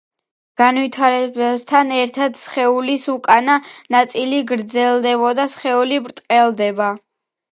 [0.59, 3.57] განვითარებასთან ერთად სხეულის უკანა
[3.97, 6.89] ნაწილი გრძელდება, სხეული ბრტყელდება.